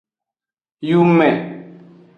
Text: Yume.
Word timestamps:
Yume. 0.87 1.29